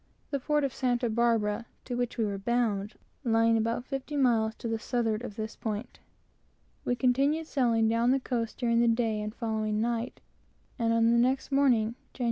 The 0.31 0.39
port 0.39 0.63
of 0.63 0.73
Santa 0.73 1.11
Barbara, 1.11 1.67
to 1.85 1.95
which 1.95 2.17
we 2.17 2.25
were 2.25 2.39
bound, 2.39 2.95
lying 3.23 3.55
about 3.55 3.85
sixty 3.85 4.17
miles 4.17 4.55
to 4.55 4.67
the 4.67 4.79
southward 4.79 5.21
of 5.21 5.35
this 5.35 5.55
point, 5.55 5.99
we 6.83 6.95
continued 6.95 7.45
sailing 7.45 7.87
down 7.87 8.09
the 8.09 8.19
coast 8.19 8.57
during 8.57 8.79
the 8.79 8.87
day 8.87 9.21
and 9.21 9.31
following 9.35 9.79
night, 9.79 10.19
and 10.79 10.91
on 10.91 11.11
the 11.11 11.19
next 11.19 11.51
morning, 11.51 11.93
Jan. 12.15 12.19